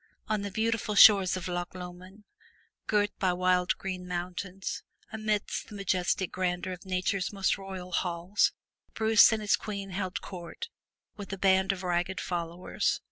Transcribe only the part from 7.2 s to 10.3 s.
most royal halls, Bruce and his queen held